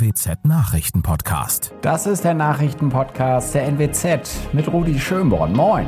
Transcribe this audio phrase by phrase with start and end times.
[0.00, 1.74] NWZ Nachrichtenpodcast.
[1.82, 5.52] Das ist der Nachrichtenpodcast der NWZ mit Rudi Schönborn.
[5.52, 5.86] Moin.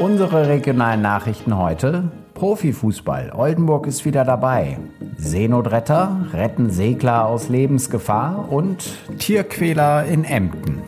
[0.00, 2.10] Unsere regionalen Nachrichten heute.
[2.34, 3.30] Profifußball.
[3.32, 4.80] Oldenburg ist wieder dabei.
[5.16, 10.82] Seenotretter retten Segler aus Lebensgefahr und Tierquäler in Emden.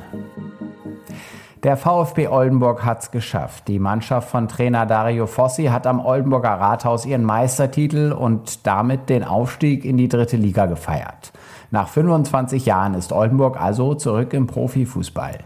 [1.62, 3.68] Der VfB Oldenburg hat's geschafft.
[3.68, 9.22] Die Mannschaft von Trainer Dario Fossi hat am Oldenburger Rathaus ihren Meistertitel und damit den
[9.22, 11.30] Aufstieg in die dritte Liga gefeiert.
[11.70, 15.38] Nach 25 Jahren ist Oldenburg also zurück im Profifußball.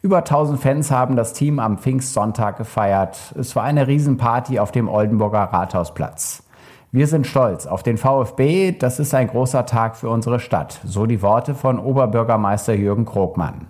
[0.00, 3.34] Über 1000 Fans haben das Team am Pfingstsonntag gefeiert.
[3.38, 6.44] Es war eine Riesenparty auf dem Oldenburger Rathausplatz.
[6.92, 8.72] Wir sind stolz auf den VfB.
[8.72, 10.80] Das ist ein großer Tag für unsere Stadt.
[10.84, 13.66] So die Worte von Oberbürgermeister Jürgen Krogmann.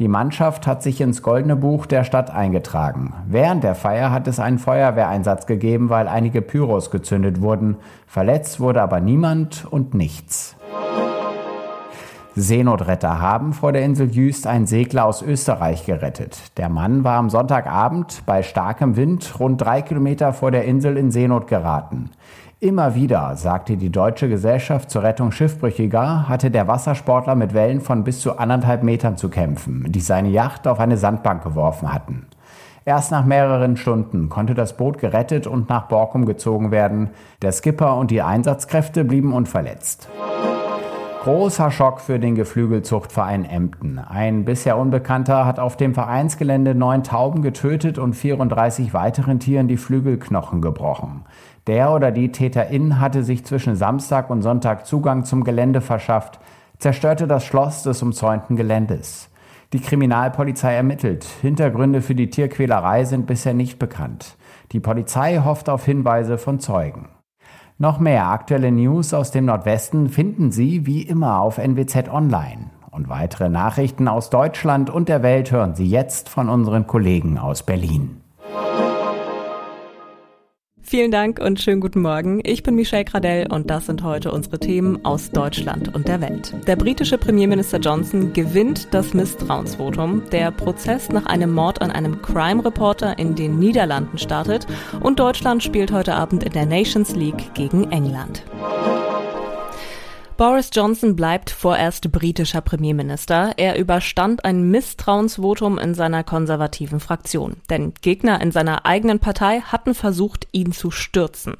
[0.00, 3.14] Die Mannschaft hat sich ins Goldene Buch der Stadt eingetragen.
[3.28, 7.76] Während der Feier hat es einen Feuerwehreinsatz gegeben, weil einige Pyros gezündet wurden.
[8.08, 10.56] Verletzt wurde aber niemand und nichts.
[12.34, 16.40] Seenotretter haben vor der Insel Jüst einen Segler aus Österreich gerettet.
[16.56, 21.12] Der Mann war am Sonntagabend bei starkem Wind rund drei Kilometer vor der Insel in
[21.12, 22.10] Seenot geraten.
[22.64, 28.04] Immer wieder, sagte die Deutsche Gesellschaft zur Rettung Schiffbrüchiger, hatte der Wassersportler mit Wellen von
[28.04, 32.24] bis zu anderthalb Metern zu kämpfen, die seine Yacht auf eine Sandbank geworfen hatten.
[32.86, 37.10] Erst nach mehreren Stunden konnte das Boot gerettet und nach Borkum gezogen werden.
[37.42, 40.08] Der Skipper und die Einsatzkräfte blieben unverletzt.
[41.24, 43.98] Großer Schock für den Geflügelzuchtverein Emden.
[43.98, 49.78] Ein bisher Unbekannter hat auf dem Vereinsgelände neun Tauben getötet und 34 weiteren Tieren die
[49.78, 51.24] Flügelknochen gebrochen.
[51.66, 56.40] Der oder die Täterin hatte sich zwischen Samstag und Sonntag Zugang zum Gelände verschafft,
[56.76, 59.30] zerstörte das Schloss des umzäunten Geländes.
[59.72, 61.24] Die Kriminalpolizei ermittelt.
[61.40, 64.36] Hintergründe für die Tierquälerei sind bisher nicht bekannt.
[64.72, 67.08] Die Polizei hofft auf Hinweise von Zeugen.
[67.76, 72.70] Noch mehr aktuelle News aus dem Nordwesten finden Sie wie immer auf NWZ Online.
[72.92, 77.64] Und weitere Nachrichten aus Deutschland und der Welt hören Sie jetzt von unseren Kollegen aus
[77.64, 78.23] Berlin.
[80.86, 82.40] Vielen Dank und schönen guten Morgen.
[82.44, 86.54] Ich bin Michelle Gradell und das sind heute unsere Themen aus Deutschland und der Welt.
[86.66, 90.22] Der britische Premierminister Johnson gewinnt das Misstrauensvotum.
[90.30, 94.66] Der Prozess nach einem Mord an einem Crime-Reporter in den Niederlanden startet
[95.00, 98.44] und Deutschland spielt heute Abend in der Nations League gegen England.
[100.36, 103.52] Boris Johnson bleibt vorerst britischer Premierminister.
[103.56, 107.58] Er überstand ein Misstrauensvotum in seiner konservativen Fraktion.
[107.70, 111.54] Denn Gegner in seiner eigenen Partei hatten versucht, ihn zu stürzen.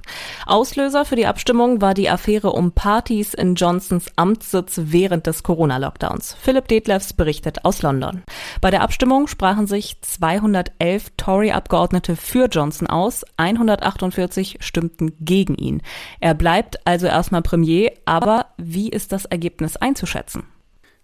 [0.44, 6.36] Auslöser für die Abstimmung war die Affäre um Partys in Johnsons Amtssitz während des Corona-Lockdowns.
[6.40, 8.24] Philipp Detlefs berichtet aus London.
[8.60, 15.80] Bei der Abstimmung sprachen sich 211 Tory-Abgeordnete für Johnson aus, 148 stimmten gegen ihn.
[16.18, 20.44] Er bleibt also erstmal Premier, aber wie ist das Ergebnis einzuschätzen?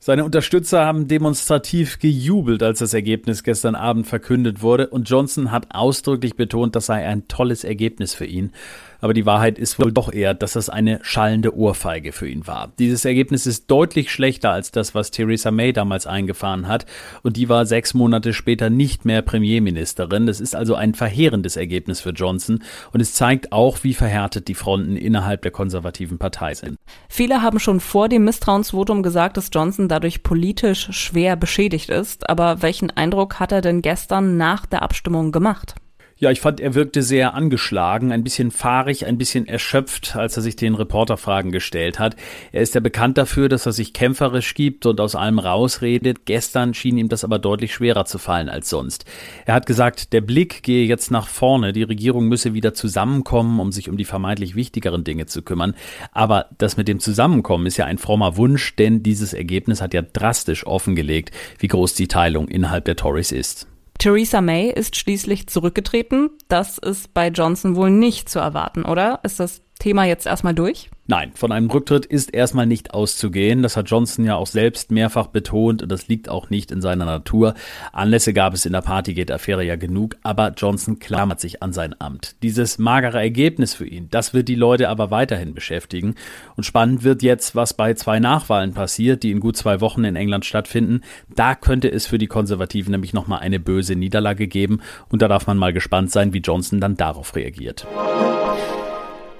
[0.03, 5.75] Seine Unterstützer haben demonstrativ gejubelt, als das Ergebnis gestern Abend verkündet wurde, und Johnson hat
[5.75, 8.53] ausdrücklich betont, das sei ein tolles Ergebnis für ihn.
[9.01, 12.73] Aber die Wahrheit ist wohl doch eher, dass das eine schallende Ohrfeige für ihn war.
[12.79, 16.87] Dieses Ergebnis ist deutlich schlechter als das, was Theresa May damals eingefahren hat.
[17.23, 20.27] Und die war sechs Monate später nicht mehr Premierministerin.
[20.27, 22.63] Das ist also ein verheerendes Ergebnis für Johnson.
[22.93, 26.77] Und es zeigt auch, wie verhärtet die Fronten innerhalb der konservativen Partei sind.
[27.09, 32.29] Viele haben schon vor dem Misstrauensvotum gesagt, dass Johnson dadurch politisch schwer beschädigt ist.
[32.29, 35.75] Aber welchen Eindruck hat er denn gestern nach der Abstimmung gemacht?
[36.23, 40.43] Ja, ich fand, er wirkte sehr angeschlagen, ein bisschen fahrig, ein bisschen erschöpft, als er
[40.43, 42.15] sich den Reporterfragen gestellt hat.
[42.53, 46.27] Er ist ja bekannt dafür, dass er sich kämpferisch gibt und aus allem rausredet.
[46.27, 49.07] Gestern schien ihm das aber deutlich schwerer zu fallen als sonst.
[49.47, 53.73] Er hat gesagt, der Blick gehe jetzt nach vorne, die Regierung müsse wieder zusammenkommen, um
[53.73, 55.75] sich um die vermeintlich wichtigeren Dinge zu kümmern.
[56.13, 60.03] Aber das mit dem Zusammenkommen ist ja ein frommer Wunsch, denn dieses Ergebnis hat ja
[60.03, 63.69] drastisch offengelegt, wie groß die Teilung innerhalb der Tories ist.
[64.01, 66.31] Theresa May ist schließlich zurückgetreten.
[66.49, 69.21] Das ist bei Johnson wohl nicht zu erwarten, oder?
[69.25, 70.91] Ist das Thema jetzt erstmal durch?
[71.11, 73.65] Nein, von einem Rücktritt ist erstmal nicht auszugehen.
[73.65, 77.05] Das hat Johnson ja auch selbst mehrfach betont und das liegt auch nicht in seiner
[77.05, 77.55] Natur.
[77.93, 82.37] Anlässe gab es in der Partygate-Affäre ja genug, aber Johnson klammert sich an sein Amt.
[82.45, 86.15] Dieses magere Ergebnis für ihn, das wird die Leute aber weiterhin beschäftigen.
[86.55, 90.15] Und spannend wird jetzt, was bei zwei Nachwahlen passiert, die in gut zwei Wochen in
[90.15, 91.01] England stattfinden.
[91.35, 95.49] Da könnte es für die Konservativen nämlich nochmal eine böse Niederlage geben und da darf
[95.49, 97.85] man mal gespannt sein, wie Johnson dann darauf reagiert.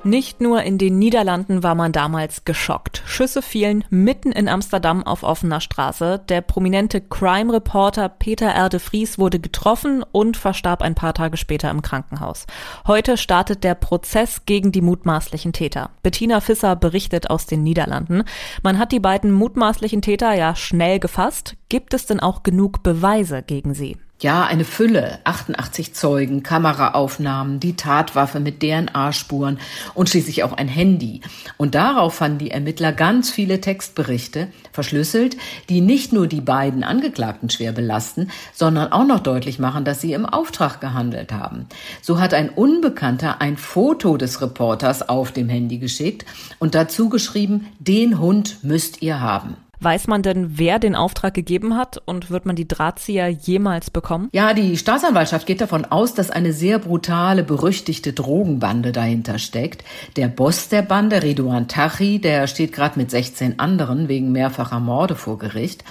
[0.03, 3.03] Nicht nur in den Niederlanden war man damals geschockt.
[3.05, 6.23] Schüsse fielen mitten in Amsterdam auf offener Straße.
[6.31, 11.83] Der prominente Crime-Reporter Peter Erde Vries wurde getroffen und verstarb ein paar Tage später im
[11.83, 12.47] Krankenhaus.
[12.87, 15.91] Heute startet der Prozess gegen die mutmaßlichen Täter.
[16.03, 18.25] Bettina Fisser berichtet aus den Niederlanden.
[18.63, 21.57] Man hat die beiden mutmaßlichen Täter ja schnell gefasst.
[21.69, 23.99] Gibt es denn auch genug Beweise gegen sie?
[24.23, 29.59] Ja, eine Fülle, 88 Zeugen, Kameraaufnahmen, die Tatwaffe mit DNA-Spuren
[29.95, 31.23] und schließlich auch ein Handy.
[31.57, 35.39] Und darauf fanden die Ermittler ganz viele Textberichte, verschlüsselt,
[35.71, 40.13] die nicht nur die beiden Angeklagten schwer belasten, sondern auch noch deutlich machen, dass sie
[40.13, 41.65] im Auftrag gehandelt haben.
[42.03, 46.27] So hat ein Unbekannter ein Foto des Reporters auf dem Handy geschickt
[46.59, 49.57] und dazu geschrieben, den Hund müsst ihr haben.
[49.83, 54.29] Weiß man denn, wer den Auftrag gegeben hat und wird man die Drahtzieher jemals bekommen?
[54.33, 59.83] Ja, die Staatsanwaltschaft geht davon aus, dass eine sehr brutale, berüchtigte Drogenbande dahinter steckt.
[60.17, 65.15] Der Boss der Bande, Ridouan Tachi, der steht gerade mit 16 anderen wegen mehrfacher Morde
[65.15, 65.83] vor Gericht.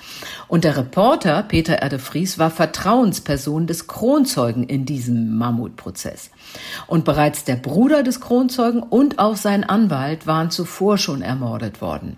[0.47, 6.30] Und der Reporter Peter Erdefries war Vertrauensperson des Kronzeugen in diesem Mammutprozess.
[6.85, 12.18] Und bereits der Bruder des Kronzeugen und auch sein Anwalt waren zuvor schon ermordet worden.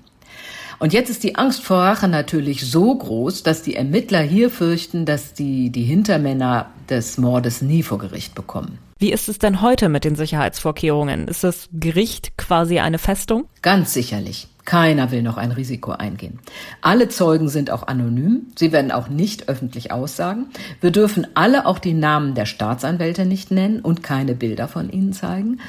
[0.81, 5.06] Und jetzt ist die Angst vor Rache natürlich so groß, dass die Ermittler hier fürchten,
[5.06, 8.80] dass die, die Hintermänner des Mordes nie vor Gericht bekommen.
[8.98, 11.28] Wie ist es denn heute mit den Sicherheitsvorkehrungen?
[11.28, 13.45] Ist das Gericht quasi eine Festung?
[13.62, 14.48] Ganz sicherlich.
[14.66, 16.40] Keiner will noch ein Risiko eingehen.
[16.81, 18.48] Alle Zeugen sind auch anonym.
[18.56, 20.48] Sie werden auch nicht öffentlich aussagen.
[20.80, 25.13] Wir dürfen alle auch die Namen der Staatsanwälte nicht nennen und keine Bilder von ihnen
[25.13, 25.60] zeigen.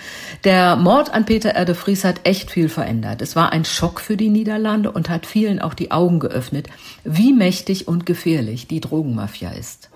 [0.44, 3.22] Der Mord an Peter Erde Vries hat echt viel verändert.
[3.22, 6.68] Es war ein Schock für die Niederlande und hat vielen auch die Augen geöffnet,
[7.04, 9.90] wie mächtig und gefährlich die Drogenmafia ist.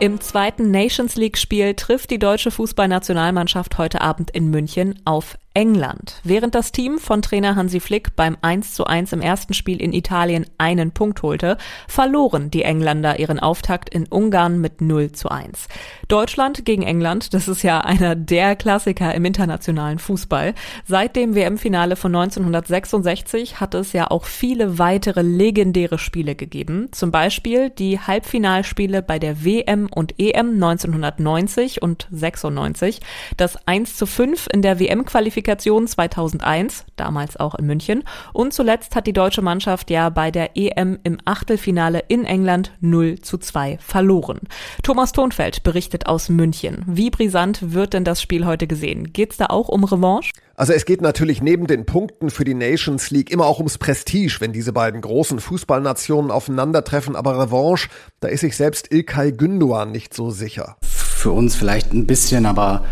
[0.00, 6.16] Im zweiten Nations League Spiel trifft die deutsche Fußballnationalmannschaft heute Abend in München auf England.
[6.24, 9.92] Während das Team von Trainer Hansi Flick beim 1 zu 1 im ersten Spiel in
[9.92, 15.68] Italien einen Punkt holte, verloren die Engländer ihren Auftakt in Ungarn mit 0 zu 1.
[16.08, 20.54] Deutschland gegen England, das ist ja einer der Klassiker im internationalen Fußball.
[20.86, 26.88] Seit dem WM-Finale von 1966 hat es ja auch viele weitere legendäre Spiele gegeben.
[26.90, 33.00] Zum Beispiel die Halbfinalspiele bei der WM und EM 1990 und 96,
[33.36, 38.02] das 1 zu 5 in der WM-Qualifikation Qualifikation 2001, damals auch in München.
[38.32, 43.20] Und zuletzt hat die deutsche Mannschaft ja bei der EM im Achtelfinale in England 0
[43.20, 44.40] zu 2 verloren.
[44.82, 46.82] Thomas Thonfeld berichtet aus München.
[46.86, 49.12] Wie brisant wird denn das Spiel heute gesehen?
[49.12, 50.32] Geht's da auch um Revanche?
[50.56, 54.36] Also es geht natürlich neben den Punkten für die Nations League immer auch ums Prestige,
[54.38, 57.16] wenn diese beiden großen Fußballnationen aufeinandertreffen.
[57.16, 57.88] Aber Revanche,
[58.20, 60.76] da ist sich selbst Ilkay Gündoğan nicht so sicher.
[60.82, 62.84] Für uns vielleicht ein bisschen, aber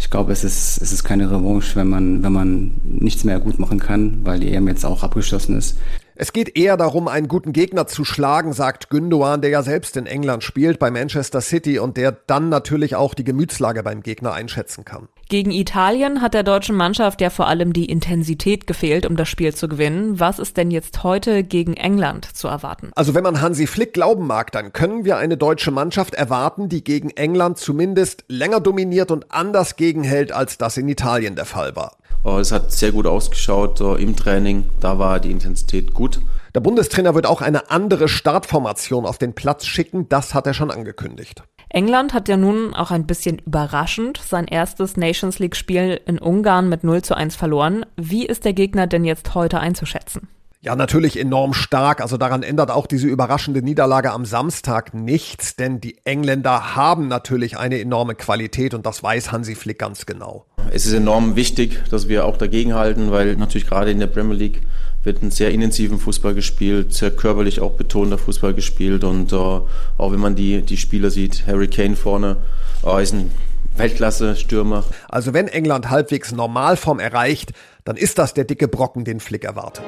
[0.00, 3.58] ich glaube, es ist, es ist keine Revanche, wenn man, wenn man nichts mehr gut
[3.58, 5.78] machen kann, weil die EM jetzt auch abgeschlossen ist.
[6.22, 10.04] Es geht eher darum, einen guten Gegner zu schlagen, sagt Gündoğan, der ja selbst in
[10.04, 14.84] England spielt, bei Manchester City und der dann natürlich auch die Gemütslage beim Gegner einschätzen
[14.84, 15.08] kann.
[15.30, 19.54] Gegen Italien hat der deutschen Mannschaft ja vor allem die Intensität gefehlt, um das Spiel
[19.54, 20.20] zu gewinnen.
[20.20, 22.90] Was ist denn jetzt heute gegen England zu erwarten?
[22.96, 26.84] Also wenn man Hansi Flick glauben mag, dann können wir eine deutsche Mannschaft erwarten, die
[26.84, 31.96] gegen England zumindest länger dominiert und anders gegenhält, als das in Italien der Fall war.
[32.22, 34.64] Oh, es hat sehr gut ausgeschaut im Training.
[34.80, 36.20] Da war die Intensität gut.
[36.54, 40.08] Der Bundestrainer wird auch eine andere Startformation auf den Platz schicken.
[40.08, 41.42] Das hat er schon angekündigt.
[41.70, 46.68] England hat ja nun auch ein bisschen überraschend sein erstes Nations League Spiel in Ungarn
[46.68, 47.86] mit 0 zu 1 verloren.
[47.96, 50.28] Wie ist der Gegner denn jetzt heute einzuschätzen?
[50.62, 52.02] Ja, natürlich enorm stark.
[52.02, 57.56] Also daran ändert auch diese überraschende Niederlage am Samstag nichts, denn die Engländer haben natürlich
[57.56, 60.44] eine enorme Qualität und das weiß Hansi Flick ganz genau.
[60.70, 64.60] Es ist enorm wichtig, dass wir auch dagegenhalten, weil natürlich gerade in der Premier League
[65.02, 70.12] wird ein sehr intensiven Fußball gespielt, sehr körperlich auch betonter Fußball gespielt und äh, auch
[70.12, 72.36] wenn man die, die Spieler sieht, Harry Kane vorne
[72.84, 73.30] äh, ist ein
[73.78, 74.84] Weltklasse-Stürmer.
[75.08, 77.52] Also wenn England halbwegs Normalform erreicht,
[77.84, 79.84] dann ist das der dicke Brocken, den Flick erwartet.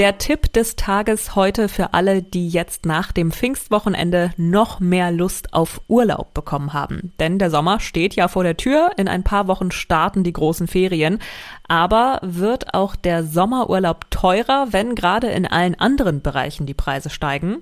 [0.00, 5.52] Der Tipp des Tages heute für alle, die jetzt nach dem Pfingstwochenende noch mehr Lust
[5.52, 7.12] auf Urlaub bekommen haben.
[7.20, 8.92] Denn der Sommer steht ja vor der Tür.
[8.96, 11.18] In ein paar Wochen starten die großen Ferien.
[11.68, 17.58] Aber wird auch der Sommerurlaub teurer, wenn gerade in allen anderen Bereichen die Preise steigen?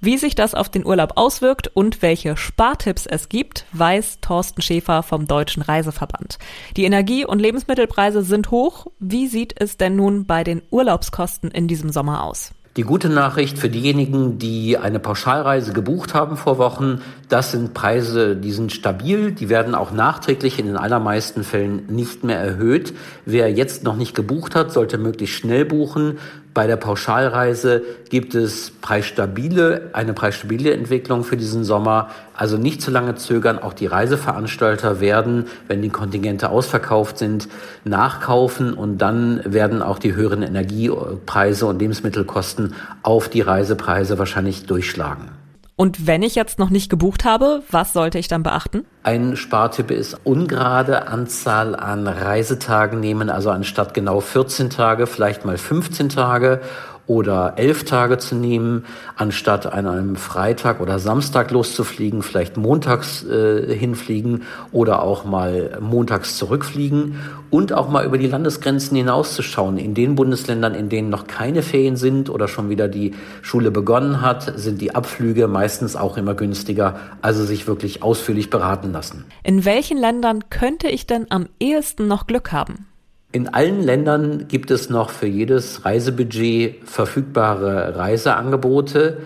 [0.00, 5.02] Wie sich das auf den Urlaub auswirkt und welche Spartipps es gibt, weiß Thorsten Schäfer
[5.02, 6.38] vom Deutschen Reiseverband.
[6.76, 8.86] Die Energie- und Lebensmittelpreise sind hoch.
[9.00, 12.52] Wie sieht es denn nun bei den Urlaubskosten in diesem Sommer aus?
[12.76, 18.36] Die gute Nachricht für diejenigen, die eine Pauschalreise gebucht haben vor Wochen, das sind Preise,
[18.36, 22.94] die sind stabil, die werden auch nachträglich in den allermeisten Fällen nicht mehr erhöht.
[23.24, 26.18] Wer jetzt noch nicht gebucht hat, sollte möglichst schnell buchen.
[26.58, 32.08] Bei der Pauschalreise gibt es preisstabile, eine preisstabile Entwicklung für diesen Sommer.
[32.34, 33.60] Also nicht zu lange zögern.
[33.60, 37.48] Auch die Reiseveranstalter werden, wenn die Kontingente ausverkauft sind,
[37.84, 42.74] nachkaufen und dann werden auch die höheren Energiepreise und Lebensmittelkosten
[43.04, 45.37] auf die Reisepreise wahrscheinlich durchschlagen.
[45.80, 48.84] Und wenn ich jetzt noch nicht gebucht habe, was sollte ich dann beachten?
[49.04, 55.56] Ein Spartipp ist ungerade Anzahl an Reisetagen nehmen, also anstatt genau 14 Tage, vielleicht mal
[55.56, 56.60] 15 Tage
[57.08, 58.84] oder elf Tage zu nehmen,
[59.16, 66.36] anstatt an einem Freitag oder Samstag loszufliegen, vielleicht montags äh, hinfliegen oder auch mal montags
[66.36, 67.16] zurückfliegen
[67.50, 69.78] und auch mal über die Landesgrenzen hinauszuschauen.
[69.78, 74.20] In den Bundesländern, in denen noch keine Ferien sind oder schon wieder die Schule begonnen
[74.20, 79.24] hat, sind die Abflüge meistens auch immer günstiger, also sich wirklich ausführlich beraten lassen.
[79.42, 82.87] In welchen Ländern könnte ich denn am ehesten noch Glück haben?
[83.30, 89.18] In allen Ländern gibt es noch für jedes Reisebudget verfügbare Reiseangebote.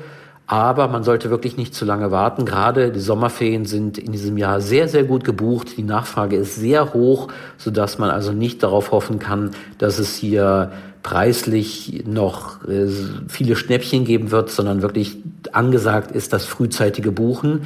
[0.49, 2.44] Aber man sollte wirklich nicht zu lange warten.
[2.44, 5.76] Gerade die Sommerferien sind in diesem Jahr sehr, sehr gut gebucht.
[5.76, 10.73] Die Nachfrage ist sehr hoch, sodass man also nicht darauf hoffen kann, dass es hier
[11.04, 12.88] preislich noch äh,
[13.28, 15.16] viele Schnäppchen geben wird, sondern wirklich
[15.52, 17.62] angesagt ist das frühzeitige Buchen.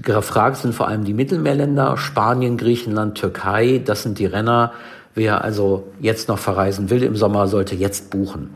[0.00, 3.82] Gefragt sind vor allem die Mittelmeerländer, Spanien, Griechenland, Türkei.
[3.84, 4.72] Das sind die Renner,
[5.14, 8.54] Wer also jetzt noch verreisen will im Sommer, sollte jetzt buchen.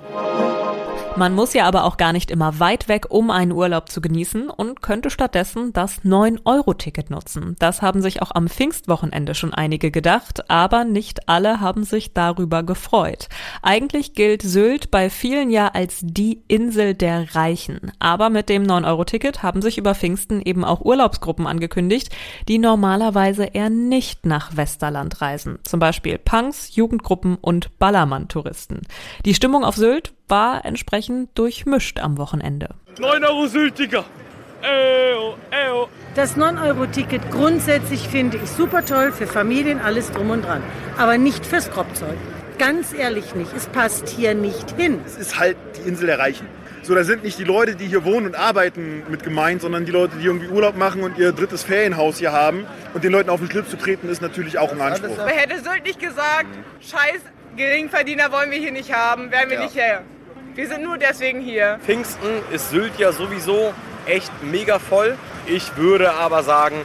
[1.16, 4.50] Man muss ja aber auch gar nicht immer weit weg, um einen Urlaub zu genießen
[4.50, 7.54] und könnte stattdessen das 9-Euro-Ticket nutzen.
[7.60, 12.64] Das haben sich auch am Pfingstwochenende schon einige gedacht, aber nicht alle haben sich darüber
[12.64, 13.28] gefreut.
[13.62, 17.92] Eigentlich gilt Sylt bei vielen ja als die Insel der Reichen.
[18.00, 22.08] Aber mit dem 9-Euro-Ticket haben sich über Pfingsten eben auch Urlaubsgruppen angekündigt,
[22.48, 25.60] die normalerweise eher nicht nach Westerland reisen.
[25.62, 28.80] Zum Beispiel Punks, Jugendgruppen und Ballermann-Touristen.
[29.24, 32.70] Die Stimmung auf Sylt war entsprechend durchmischt am Wochenende.
[32.98, 34.04] 9 Euro Syltiger.
[34.62, 35.88] Eo, eo.
[36.14, 40.62] Das 9-Euro-Ticket grundsätzlich finde ich super toll für Familien, alles drum und dran.
[40.96, 42.16] Aber nicht fürs Kropfzeug.
[42.58, 43.52] Ganz ehrlich nicht.
[43.54, 45.00] Es passt hier nicht hin.
[45.04, 46.46] Es ist halt die Insel der Reichen.
[46.82, 49.92] So, da sind nicht die Leute, die hier wohnen und arbeiten mit gemeint, sondern die
[49.92, 52.66] Leute, die irgendwie Urlaub machen und ihr drittes Ferienhaus hier haben.
[52.94, 55.16] Und den Leuten auf den Schlips zu treten, ist natürlich auch ein Anspruch.
[55.16, 56.46] Wer hätte Sylt nicht gesagt,
[56.80, 57.20] scheiß
[57.56, 59.64] Geringverdiener wollen wir hier nicht haben, werden wir ja.
[59.64, 60.02] nicht her.
[60.54, 61.80] Wir sind nur deswegen hier.
[61.84, 63.72] Pfingsten ist Sylt ja sowieso
[64.06, 65.18] echt mega voll.
[65.46, 66.76] Ich würde aber sagen,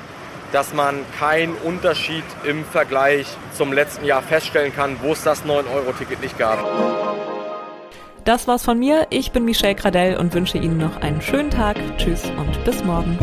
[0.52, 6.20] dass man keinen Unterschied im Vergleich zum letzten Jahr feststellen kann, wo es das 9-Euro-Ticket
[6.22, 6.66] nicht gab.
[8.26, 9.06] Das war's von mir.
[9.12, 11.78] Ich bin Michelle Gradell und wünsche Ihnen noch einen schönen Tag.
[11.98, 13.20] Tschüss und bis morgen.